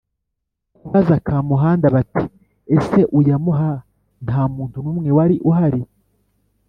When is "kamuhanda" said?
1.25-1.87